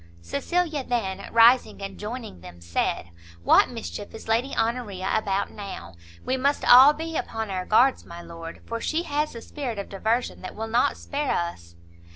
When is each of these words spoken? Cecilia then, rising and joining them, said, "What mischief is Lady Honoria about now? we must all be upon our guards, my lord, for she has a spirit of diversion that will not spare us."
Cecilia 0.23 0.83
then, 0.83 1.31
rising 1.31 1.79
and 1.83 1.95
joining 1.95 2.41
them, 2.41 2.59
said, 2.59 3.11
"What 3.43 3.69
mischief 3.69 4.15
is 4.15 4.27
Lady 4.27 4.55
Honoria 4.57 5.11
about 5.13 5.51
now? 5.51 5.93
we 6.25 6.37
must 6.37 6.65
all 6.65 6.91
be 6.91 7.15
upon 7.15 7.51
our 7.51 7.67
guards, 7.67 8.03
my 8.03 8.19
lord, 8.23 8.63
for 8.65 8.81
she 8.81 9.03
has 9.03 9.35
a 9.35 9.43
spirit 9.43 9.77
of 9.77 9.89
diversion 9.89 10.41
that 10.41 10.55
will 10.55 10.65
not 10.65 10.97
spare 10.97 11.29
us." 11.33 11.75